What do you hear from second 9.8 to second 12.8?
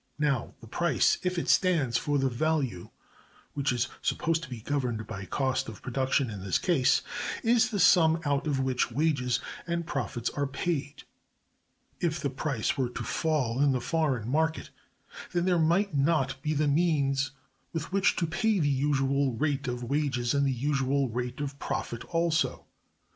profits are paid. If the price